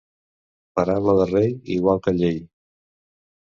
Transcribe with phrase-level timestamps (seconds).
[0.79, 2.41] Paraula de rei, igual que llei.